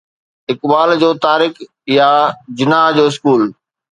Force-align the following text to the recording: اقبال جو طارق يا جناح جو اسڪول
اقبال 0.51 0.89
جو 1.01 1.09
طارق 1.25 1.53
يا 1.97 2.11
جناح 2.57 2.85
جو 2.97 3.03
اسڪول 3.11 3.41